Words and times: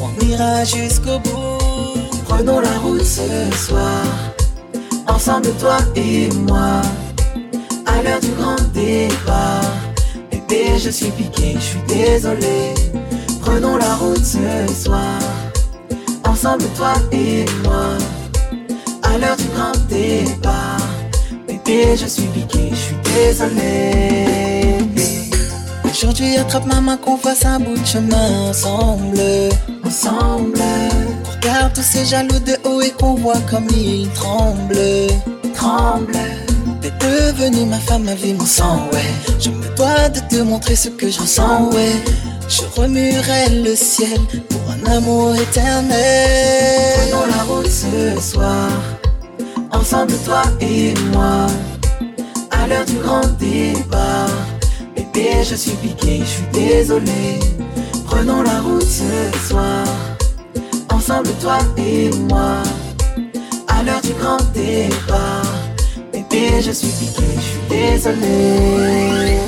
on 0.00 0.26
ira 0.26 0.64
jusqu'au 0.64 1.18
bout. 1.18 1.58
Prenons 2.28 2.60
la 2.60 2.78
route 2.78 3.04
ce 3.04 3.56
soir, 3.56 4.04
ensemble 5.08 5.50
toi 5.58 5.78
et 5.96 6.28
moi, 6.48 6.80
à 7.86 8.02
l'heure 8.02 8.20
du 8.20 8.30
grand 8.30 8.62
départ. 8.72 9.62
Bébé, 10.30 10.78
je 10.78 10.90
suis 10.90 11.10
piqué, 11.10 11.54
je 11.54 11.60
suis 11.60 11.80
désolé. 11.88 12.74
Prenons 13.40 13.76
la 13.76 13.94
route 13.96 14.24
ce 14.24 14.72
soir, 14.72 15.18
ensemble 16.24 16.64
toi 16.76 16.94
et 17.10 17.44
moi, 17.64 17.98
à 19.02 19.18
l'heure 19.18 19.36
du 19.36 19.48
grand 19.54 19.76
départ. 19.88 20.88
Bébé, 21.46 21.96
je 21.96 22.06
suis 22.06 22.26
piqué, 22.26 22.70
je 22.70 22.76
suis 22.76 22.96
désolé. 23.04 24.21
Aujourd'hui, 26.02 26.36
attrape 26.36 26.66
ma 26.66 26.80
main 26.80 26.96
qu'on 26.96 27.16
fasse 27.16 27.44
un 27.44 27.60
bout 27.60 27.78
de 27.78 27.86
chemin 27.86 28.48
ensemble. 28.50 29.20
Ensemble. 29.86 30.58
On 31.24 31.30
regarde 31.30 31.72
tous 31.74 31.82
ces 31.82 32.04
jaloux 32.04 32.40
de 32.40 32.56
haut 32.68 32.80
et 32.80 32.90
qu'on 32.90 33.14
voit 33.14 33.38
comme 33.48 33.68
ils 33.70 34.08
tremblent. 34.10 35.06
Tremblent. 35.54 36.18
T'es 36.80 36.90
devenue 36.98 37.66
ma 37.66 37.78
femme, 37.78 38.02
ma 38.02 38.16
vie, 38.16 38.34
mon 38.34 38.44
sang, 38.44 38.88
ouais. 38.92 39.12
Je 39.38 39.50
me 39.50 39.76
dois 39.76 40.08
de 40.08 40.18
te 40.28 40.42
montrer 40.42 40.74
ce 40.74 40.88
que 40.88 41.08
je 41.08 41.20
ressens, 41.20 41.70
ouais. 41.70 41.94
Je 42.48 42.62
remuerai 42.80 43.62
le 43.62 43.76
ciel 43.76 44.18
pour 44.48 44.60
un 44.72 44.96
amour 44.96 45.36
éternel. 45.36 46.98
Prenons 47.10 47.26
la 47.26 47.42
route 47.44 47.70
ce 47.70 48.20
soir, 48.20 48.70
ensemble 49.70 50.14
toi 50.24 50.42
et 50.60 50.94
moi, 51.12 51.46
à 52.50 52.66
l'heure 52.66 52.86
du 52.86 52.96
grand 52.96 53.28
départ. 53.38 54.51
Bébé, 55.12 55.44
je 55.44 55.54
suis 55.54 55.72
piqué, 55.72 56.20
je 56.20 56.24
suis 56.24 56.46
désolé. 56.52 57.38
Prenons 58.06 58.42
la 58.42 58.60
route 58.60 58.82
ce 58.82 59.48
soir, 59.48 59.84
ensemble 60.90 61.30
toi 61.40 61.58
et 61.76 62.10
moi, 62.28 62.62
à 63.68 63.82
l'heure 63.82 64.00
du 64.00 64.12
grand 64.14 64.42
départ. 64.54 65.42
Bébé, 66.12 66.62
je 66.62 66.70
suis 66.70 66.88
piqué, 66.88 67.24
je 67.36 67.40
suis 67.40 67.60
désolé. 67.68 69.38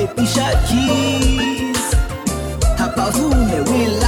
Et 0.00 0.06
puis 0.16 0.26
Shakis, 0.26 1.72
t'as 2.76 2.88
pas 2.88 3.10
vous, 3.10 3.30
oui. 3.30 4.07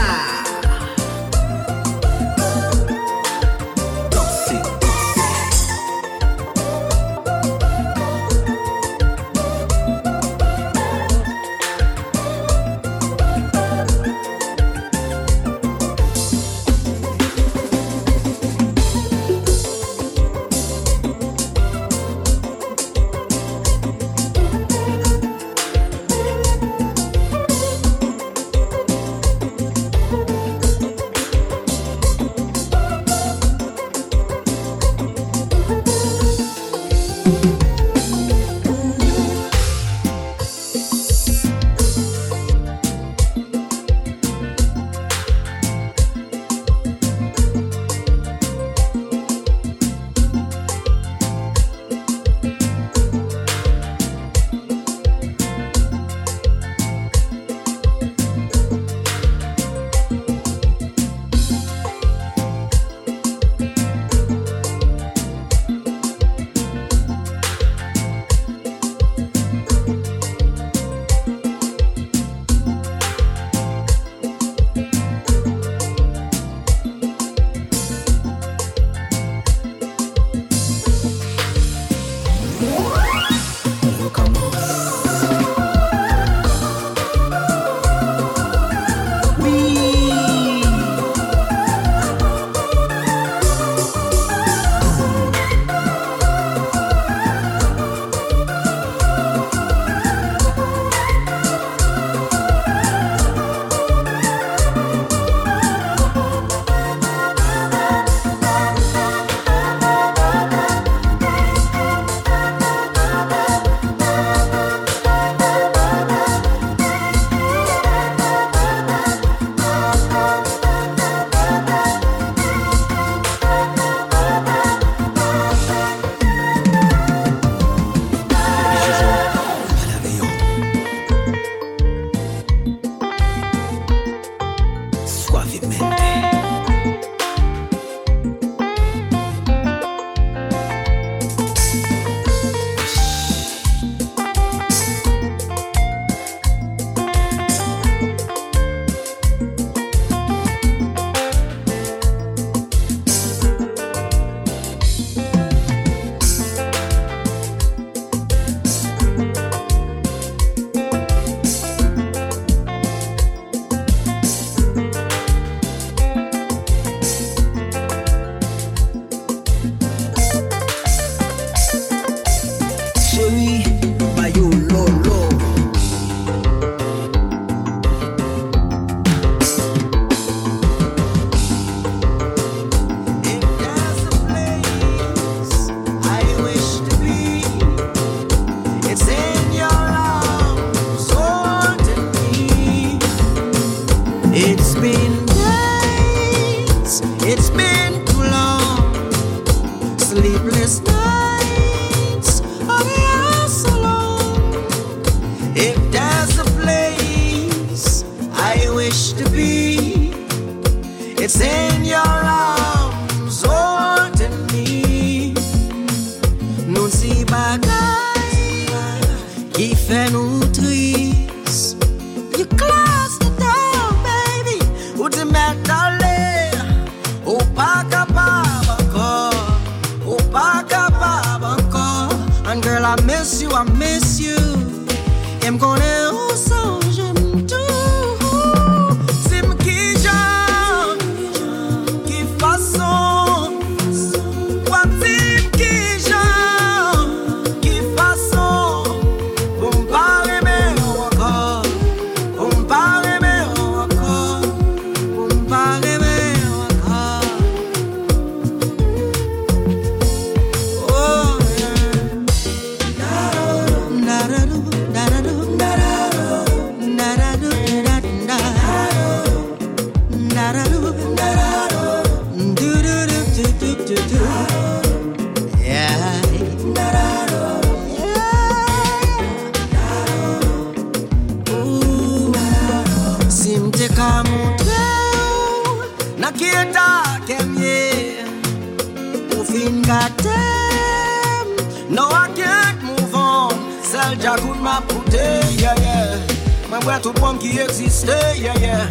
mwen 296.85 297.01
tout 297.03 297.17
pom 297.21 297.39
ki 297.39 297.59
eksiste, 297.61 298.17
yeah, 298.37 298.57
yeah. 298.61 298.87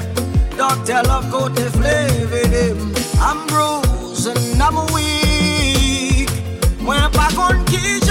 Dokte 0.58 1.02
lop 1.08 1.30
kote 1.32 1.70
flavor, 1.78 2.48
dem 2.50 2.94
I'm 3.22 3.48
bruised 3.48 4.28
and 4.28 4.62
I'm 4.62 4.76
weak. 4.94 6.30
Mwen 6.82 7.12
pa 7.12 7.30
kon 7.36 7.66
ki 7.66 8.00
jen 8.00 8.09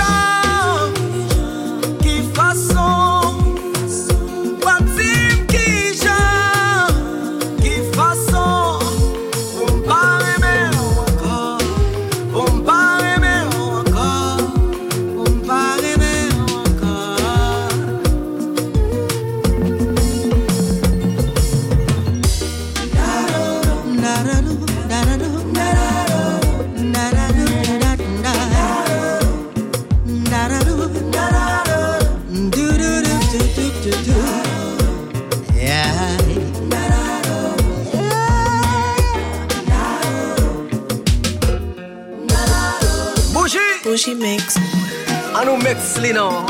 An 45.38 45.46
nou 45.46 45.55
mek 45.62 45.79
sli 45.79 46.08
nan. 46.11 46.49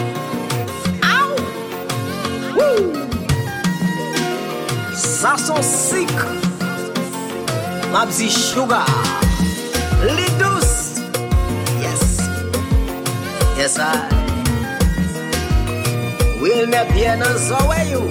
Aou 1.05 1.35
Wou 2.57 2.87
Sa 4.97 5.35
son 5.37 5.61
sik. 5.61 6.15
Mabzi 7.93 8.31
sugar. 8.33 8.89
Li 10.17 10.25
dous 10.41 10.73
Yes. 11.85 12.07
Yes 13.61 13.77
I. 13.77 13.93
Wil 16.41 16.65
me 16.73 16.81
bie 16.95 17.13
nan 17.21 17.37
zowe 17.45 17.79
you 17.93 18.09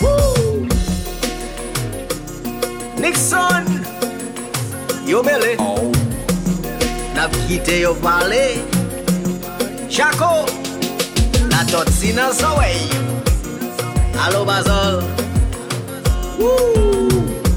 Wou 0.00 0.64
Nixon. 3.04 3.68
Yo 5.04 5.20
mele 5.22 5.56
Nap 7.12 7.40
kite 7.46 7.82
yo 7.84 7.92
pale. 8.00 8.69
Chaco, 9.90 10.46
la 11.50 11.64
totsina's 11.64 12.40
away. 12.44 12.76
Allo 14.24 14.44
Basol, 14.44 15.02
wouh, 16.38 17.08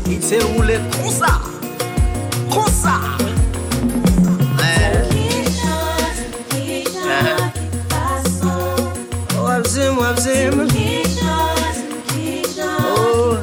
il 0.07 0.21
s'est 0.21 0.39
roulé 0.41 0.79
comme 0.91 1.11
ça, 1.11 1.39
comme 2.51 2.73
ça. 2.73 2.99
Wabzim, 9.37 9.97
wabzim. 9.99 10.67
Oh, 12.97 13.37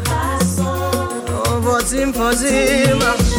oh, 1.39 1.61
wabzim, 1.65 2.13
oh 2.17 3.30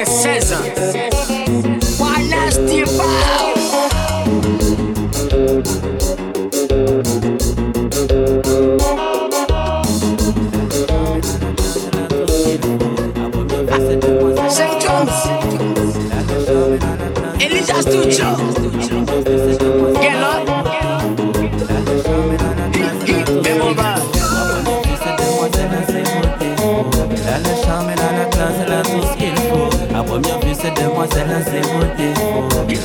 que 0.00 0.02
é 0.02 0.06
César. 0.06 0.69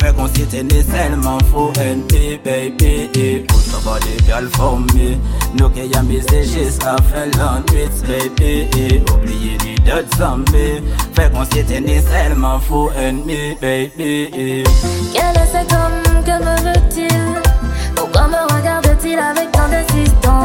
Fè 0.00 0.12
kon 0.16 0.28
si 0.32 0.46
te 0.48 0.62
ni 0.64 0.82
selman 0.82 1.40
NP 1.76 2.40
baby. 2.44 3.44
Your 3.70 3.80
body 3.84 4.16
girl 4.26 4.46
for 4.56 4.78
me 4.94 5.16
Nou 5.54 5.68
ke 5.70 5.84
y'a 5.92 6.02
misil 6.02 6.44
jiska 6.44 6.96
Finland 7.10 7.66
Brits 7.70 8.00
baby. 8.08 9.02
Oubliye 9.12 9.58
ni 9.64 9.74
d'autres 9.84 10.16
zombies. 10.18 10.80
Fè 11.16 11.28
kon 11.34 11.44
si 11.52 11.64
te 11.64 11.80
ni 11.80 12.00
selman 12.08 12.60
fou 12.60 12.90
NP 12.96 13.60
baby. 13.60 14.64
Quel 15.12 15.36
est 15.36 15.50
cet 15.52 15.72
homme, 15.72 16.24
que 16.24 16.36
me 16.44 16.54
veut-il? 16.64 17.42
Pourquoi 17.94 18.28
me 18.28 18.40
regarde-t-il 18.54 19.18
avec 19.18 19.52
tant 19.52 19.68
d'assistance 19.68 20.39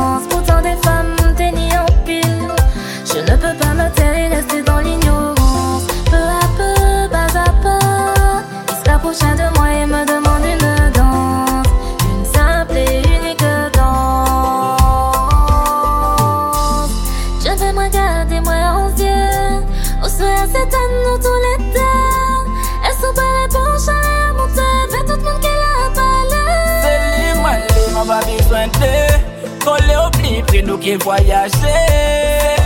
li 30.96 31.04
voyaje 31.04 31.76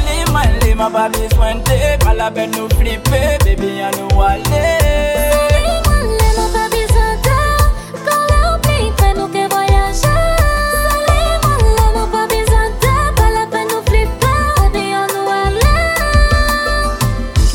Li 0.06 0.32
man 0.34 0.50
li 0.62 0.74
ma 0.76 0.90
pa 0.90 1.10
biswen 1.10 1.64
te 1.64 1.98
Pa 2.04 2.14
la 2.14 2.30
pen 2.32 2.52
nou 2.52 2.68
flipe, 2.78 3.22
bebi 3.44 3.82
an 3.82 3.94
nou 3.98 4.22
ale 4.22 4.66
Li 5.54 5.76
man 5.88 6.06
li 6.20 6.30
ma 6.38 6.46
pa 6.54 6.64
biswen 6.74 7.16
te 7.26 7.38
Kan 8.06 8.22
le 8.30 8.40
ou 8.52 8.58
pli 8.66 8.92
kwen 9.00 9.18
nou 9.18 9.30
ke 9.34 9.46
voyaje 9.54 10.16
Li 11.08 11.24
man 11.46 11.64
li 11.66 11.88
ma 11.96 12.06
pa 12.14 12.26
biswen 12.34 12.76
te 12.84 12.94
Pa 13.18 13.30
la 13.38 13.46
pen 13.54 13.66
nou 13.72 13.82
flipe, 13.90 14.34
bebi 14.60 14.86
an 15.02 15.16
nou 15.16 15.34
ale 15.40 15.74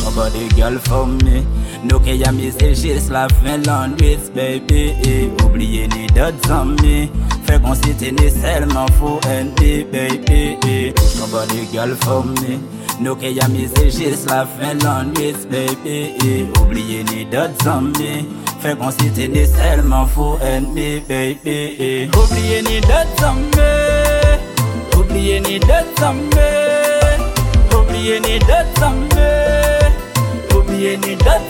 Somebody 0.01 0.49
girl 0.59 0.81
for 0.89 1.07
me 1.07 1.45
Nou 1.85 2.01
ke 2.03 2.19
yami 2.19 2.51
se 2.59 2.73
jis 2.75 3.11
la 3.13 3.29
fin 3.39 3.63
lan 3.69 3.95
wis 4.01 4.31
baby. 4.35 4.97
Oubliye 5.45 5.87
ni 5.95 6.09
dot 6.17 6.35
zami 6.49 7.05
Fè 7.47 7.59
kon 7.63 7.75
si 7.79 7.93
te 8.01 8.11
ni 8.17 8.29
selman 8.33 8.89
fou 8.99 9.19
en 9.35 9.51
mi 9.59 9.73
baby 9.93 10.93
Nobody 11.19 11.65
girl 11.73 11.95
for 12.05 12.23
me. 12.25 12.59
Nou 13.03 13.17
ke 13.21 13.33
jis 13.99 14.25
la 14.31 14.45
fin 14.57 14.79
lan 14.85 15.11
nwit 15.13 15.45
baby 15.53 15.99
Oubliye 16.61 17.03
ni 17.11 17.25
dot 17.33 17.53
zami 17.65 18.13
Fè 18.63 18.75
kon 18.81 18.93
si 18.99 19.11
te 19.17 19.29
ni 19.33 19.45
selman 19.51 20.09
fou 20.15 20.39
en 20.53 20.71
ni 22.69 22.81
dot 22.89 23.09
zami 23.21 23.71
Oubliye 24.97 25.41
ni 25.49 25.59
dot 25.69 25.87
dot 28.49 28.67
zami 28.81 29.29
Oubliye 30.55 30.97
ni 31.03 31.17
wanted 31.17 31.45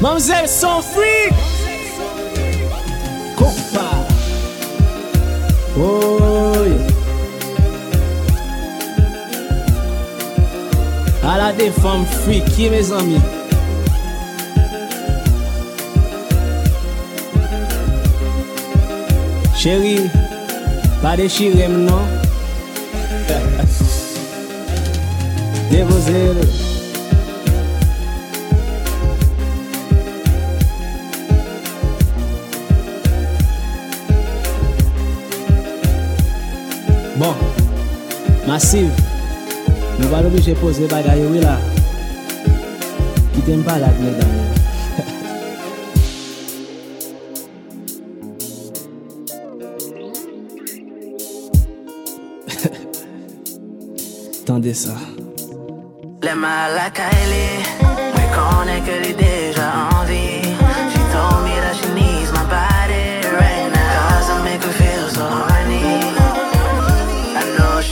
pas 0.00 0.30
un 0.64 0.82
freak, 0.82 1.32
Compa 3.36 3.90
Oh. 5.78 6.12
À 11.24 11.38
la 11.38 11.52
femmes 11.70 12.04
freaky 12.04 12.68
mes 12.68 12.92
amis. 12.92 13.20
Chérie, 19.56 20.10
pas 21.00 21.16
déchirer 21.16 21.68
non? 21.68 22.02
pasiv 38.60 38.92
Nou 40.00 40.08
va 40.12 40.20
nou 40.20 40.32
biche 40.34 40.52
pose 40.60 40.84
bagay 40.92 41.16
yo 41.22 41.28
we 41.32 41.40
la 41.40 41.56
Kitem 43.32 43.64
pa 43.64 43.74
lak 43.80 43.96
me 44.04 44.10
dan 44.18 44.32
Tande 54.44 54.72
sa 54.82 54.96
Le 56.26 56.34
malaka 56.44 57.08
ele 57.24 57.44
Mwen 58.12 58.28
konen 58.36 58.80
ke 58.84 58.94
li 59.04 59.12
de 59.24 59.29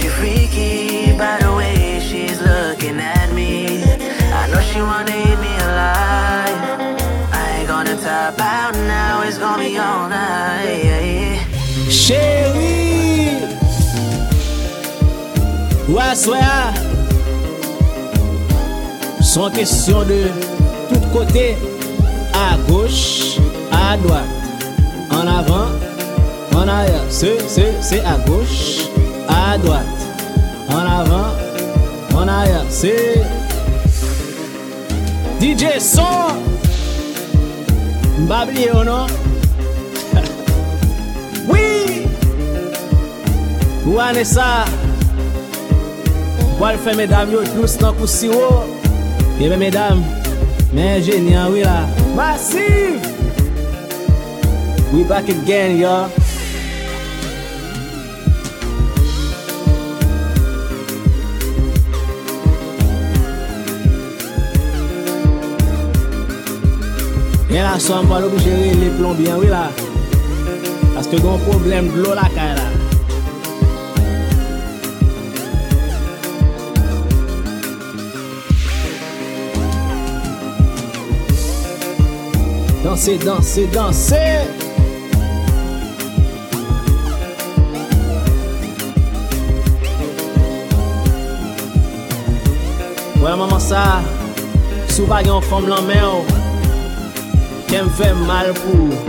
freaky 0.09 1.13
by 1.17 1.39
the 1.41 1.53
way 1.55 2.01
she's 2.01 2.41
looking 2.41 2.99
at 3.01 3.33
me. 3.33 3.83
I 4.33 4.47
know 4.51 4.61
she 4.61 4.81
wanted 4.81 5.39
me 5.45 5.53
alive. 5.69 6.61
I 7.33 7.59
ain't 7.59 7.69
gonna 7.69 7.97
tap 7.97 8.39
out 8.41 8.75
now, 8.75 9.23
it's 9.23 9.39
gonna 9.39 9.63
be 9.63 9.79
all 9.79 10.09
night. 10.09 11.47
Chérie 11.91 12.99
Ouais, 15.89 16.15
soya 16.15 16.73
Sont 19.23 19.51
question 19.51 20.03
de 20.05 20.29
tout 20.89 21.01
côté 21.13 21.57
À 22.35 22.57
gauche, 22.71 23.39
à 23.73 23.97
droite 23.97 24.25
En 25.11 25.27
avant, 25.27 25.69
en 26.55 26.69
arrière 26.69 27.05
C'est, 27.09 27.39
c'est, 27.49 27.73
c'est 27.81 28.01
à 28.05 28.17
gauche, 28.27 28.89
à 29.29 29.57
droite 29.59 29.98
en 30.71 30.79
avant, 30.79 31.35
en 32.15 32.29
arrière. 32.29 32.65
C'est 32.69 33.23
DJ 35.41 35.79
Son. 35.79 36.03
M'bablier 38.21 38.71
ou 38.73 38.85
non? 38.85 39.07
oui! 41.49 42.07
Ou 43.87 43.99
ane 44.01 44.25
sa? 44.25 44.65
Wal 46.59 46.75
fè 46.83 46.97
medam 46.99 47.31
yo 47.31 47.45
tous 47.55 47.79
nan 47.81 47.95
kousi 47.95 48.29
wo. 48.33 48.65
Yeme 49.39 49.57
medam, 49.61 50.03
men 50.75 50.99
jenyan 51.07 51.53
wila. 51.55 51.87
Massive! 52.17 52.99
We 54.93 55.05
back 55.05 55.29
again, 55.29 55.79
y'all. 55.79 56.11
Yen 67.51 67.65
la 67.65 67.81
son 67.81 68.07
wal 68.11 68.25
obje 68.25 68.53
re 68.61 68.75
le 68.77 68.91
plombien 68.99 69.39
wila 69.41 69.71
Paske 70.95 71.17
gon 71.25 71.39
problem 71.47 71.89
dlo 71.95 72.13
la 72.15 72.29
kay 72.35 72.53
la 72.59 72.67
Danser, 82.85 83.19
danser, 83.25 83.67
danser 83.73 84.45
Ouais 93.23 93.37
maman 93.37 93.61
sa 93.61 94.03
Sou 94.93 95.09
pa 95.09 95.23
gen 95.25 95.41
fom 95.49 95.65
lan 95.73 95.89
men 95.89 96.05
ou 96.05 96.38
T'aimes 97.69 97.91
fait 97.91 98.15
mal 98.15 98.55
pour 98.55 99.08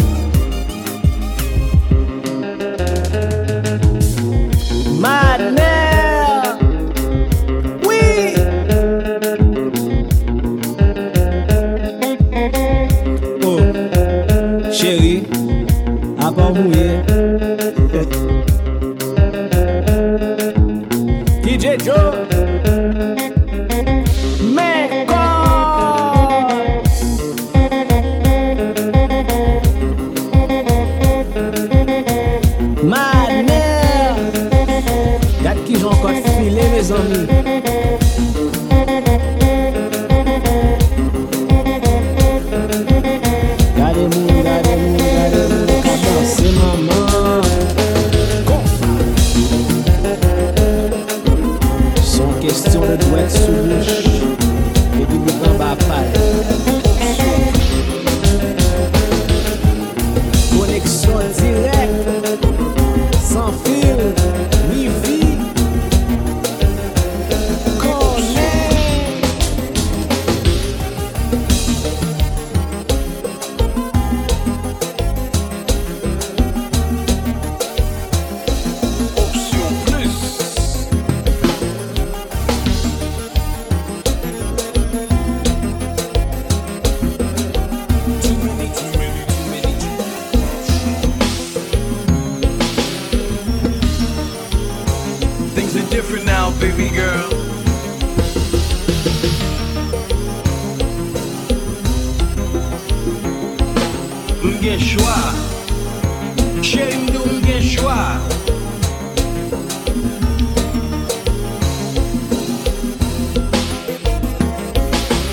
Chéri 106.62 106.98
mdou 106.98 107.26
mgen 107.26 107.64
chwa 107.64 108.20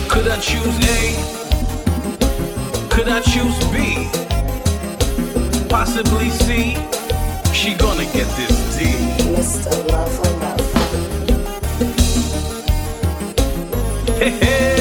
Could 0.09 0.29
I 0.29 0.39
choose 0.41 0.79
A? 0.79 1.15
Could 2.89 3.09
I 3.09 3.21
choose 3.23 3.59
B? 3.73 4.09
Possibly 5.69 6.31
C? 6.31 6.77
She 7.53 7.75
gonna 7.75 8.05
get 8.13 8.29
this 8.37 8.55
D. 8.79 8.85
Hey, 14.21 14.31
hey. 14.31 14.76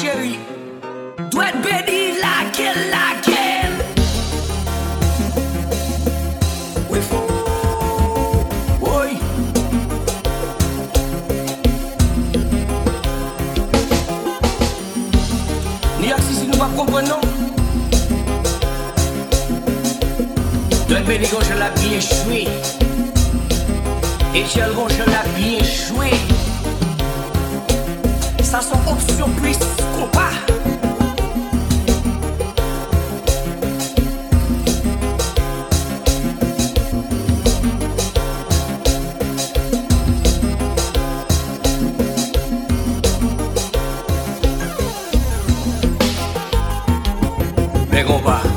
chérie. 0.00 0.38
Doit 1.30 1.48
être 1.48 1.62
béni 1.62 2.18
la 2.20 2.44
gueule, 2.56 2.90
la 2.90 3.06
New 16.00 16.08
York 16.08 16.20
City, 16.28 16.46
nous 16.52 16.58
pas 16.58 16.68
quand 21.30 21.40
je 21.40 21.58
l'habille, 21.58 22.00
je 22.00 22.14
suis. 22.14 22.48
Et 24.34 24.44
je 24.44 24.60
Gomba. 48.06 48.55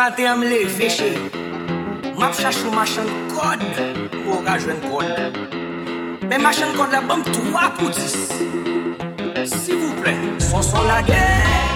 matin 0.00 0.26
am 0.32 0.42
le 0.42 0.64
veche 0.78 1.12
Map 2.18 2.32
chache 2.32 2.64
ou 2.66 2.72
machan 2.72 3.08
kod 3.32 3.60
Ou 4.28 4.40
ka 4.46 4.54
jwen 4.62 4.80
kod 4.86 5.08
Men 6.30 6.40
machan 6.46 6.72
kod 6.78 6.94
la 6.94 7.02
bom 7.08 7.20
3 7.28 7.68
pou 7.78 7.90
10 7.90 8.16
S'il 9.44 9.76
vous 9.76 9.94
plè, 10.00 10.14
son 10.38 10.62
son 10.62 10.88
la 10.88 11.02
gè 11.02 11.69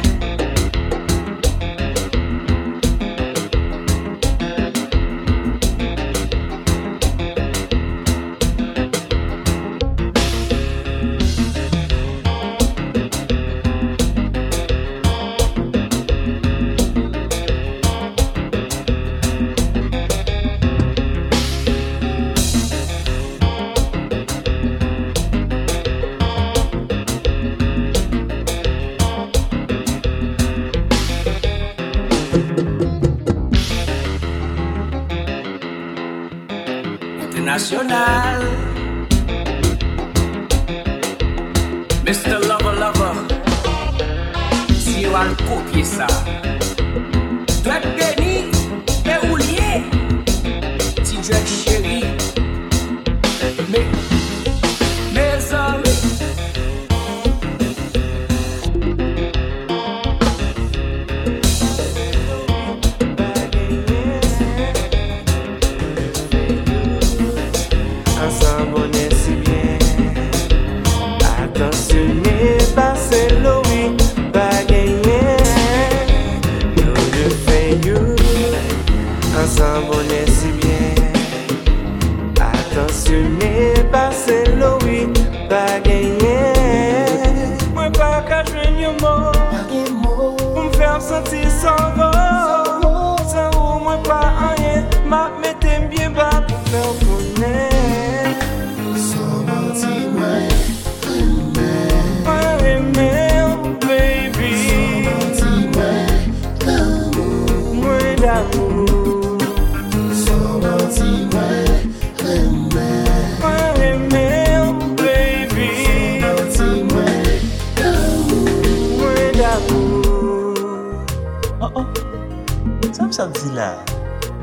sa 123.15 123.31
di 123.31 123.49
la, 123.55 123.71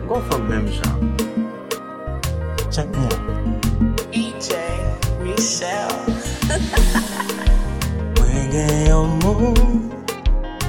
mwen 0.07 0.21
fòm 0.27 0.41
mèm 0.49 0.65
jan. 0.75 0.99
Chak 2.71 2.87
mwen. 2.95 3.19
EJ 4.15 4.47
Michelle. 5.23 5.99
Mwen 8.15 8.45
gen 8.53 8.71
yon 8.87 9.09
moun, 9.23 9.91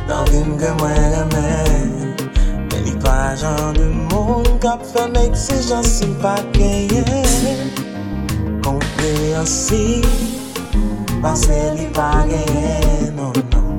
nan 0.09 0.26
vim 0.32 0.50
gen 0.59 0.74
mwen 0.80 0.98
remè. 1.14 1.46
Men 2.72 2.80
li 2.88 2.96
pa 3.05 3.16
jan 3.38 3.70
de 3.78 3.86
moun, 4.11 4.50
kap 4.64 4.82
fèm 4.90 5.14
exijansi 5.22 6.11
pa 6.24 6.34
genye. 6.59 7.07
Konpè 8.66 9.12
ansi, 9.44 9.84
pase 11.22 11.61
li 11.78 11.86
pa 11.94 12.11
genye, 12.26 13.14
non, 13.14 13.30
non. 13.55 13.70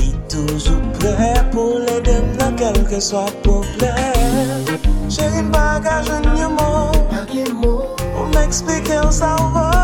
Li 0.00 0.14
toujou 0.32 0.80
prè 0.96 1.34
pou 1.52 1.76
lè 1.84 2.00
de. 2.08 2.15
kelke 2.56 3.00
swa 3.00 3.24
problem 3.42 4.64
Che 5.08 5.28
rin 5.28 5.50
bagaj 5.52 6.08
an 6.16 6.24
yon 6.40 6.56
mou 6.56 6.90
Ou 8.16 8.26
m'eksplike 8.34 8.96
ou 9.04 9.12
sa 9.12 9.36
ou 9.40 9.75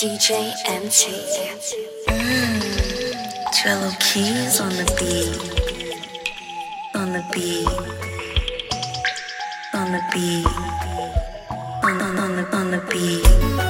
DJ 0.00 0.54
MT. 0.66 1.12
Mmm, 2.08 3.52
jello 3.52 3.90
Keys 4.00 4.58
on 4.58 4.70
the 4.70 4.86
beat. 4.96 5.36
On 6.94 7.12
the 7.12 7.22
beat. 7.34 7.68
On 9.74 9.92
the 9.92 10.00
beat. 10.10 10.46
On, 11.84 12.00
on, 12.00 12.18
on, 12.18 12.36
the, 12.36 12.56
on 12.56 12.70
the 12.70 12.78
beat. 12.90 13.69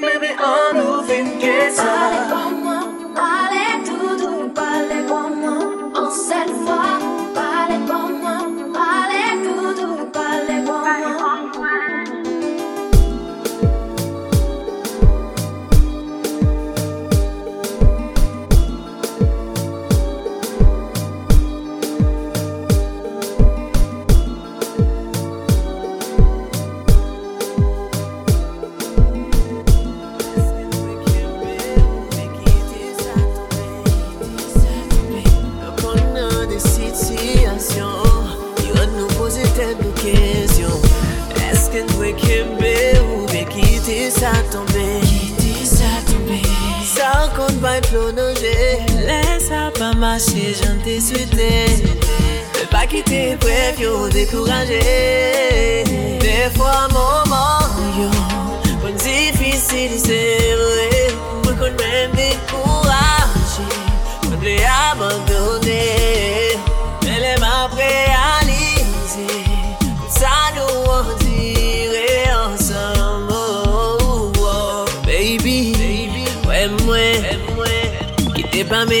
Maybe 0.00 0.34
I'm 0.36 0.74
moving, 0.74 1.38
guess 1.38 1.78
chonanje 47.92 48.56
Lè 49.06 49.38
sa 49.46 49.70
pa 49.78 49.92
mache 49.92 50.54
jan 50.58 50.78
te 50.84 50.98
suite 51.00 51.52
Pe 52.54 52.64
pa 52.72 52.86
kite 52.90 53.36
pref 53.42 53.80
yo 53.84 54.08
dekouraje 54.14 54.80
De 56.24 56.36
fwa 56.56 56.88
mouman 56.94 57.68
yo 57.98 58.10
Pon 58.80 58.96
difisil 59.04 59.98
se 60.06 60.22
vre 60.60 61.02
Pon 61.44 61.58
kon 61.60 61.76
men 61.80 62.16
dekouraje 62.16 63.68
Pon 64.22 64.38
ble 64.40 64.56
abandone 64.78 66.41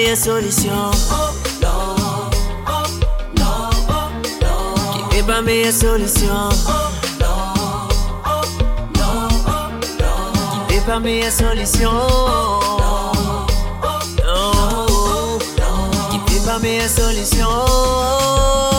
Oh, 0.02 0.04
oh, 0.04 0.10
meilleure 0.10 0.18
oh, 0.18 0.24
solution. 0.24 0.90
Oh 1.12 1.32
non, 1.62 1.94
non, 3.38 3.70
non. 4.42 5.08
Qui 5.08 5.16
est 5.18 5.22
ma 5.22 5.40
meilleure 5.40 5.72
solution? 5.72 6.48
Oh 6.66 6.90
non, 7.20 7.86
non, 8.96 9.28
non. 10.00 10.66
Qui 10.66 10.74
meilleure 10.98 11.30
solution? 11.30 11.90
Oh 11.92 13.46
non, 14.24 15.38
non. 15.58 16.24
Qui 16.26 16.40
ma 16.46 16.58
meilleure 16.58 16.88
solution? 16.88 18.71